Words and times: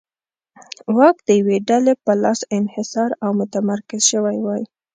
واک 0.95 1.17
د 1.27 1.29
یوې 1.39 1.57
ډلې 1.69 1.93
په 2.05 2.11
لاس 2.23 2.39
انحصار 2.57 3.09
او 3.23 3.29
متمرکز 3.39 4.01
شوی 4.11 4.37
وای. 4.41 4.63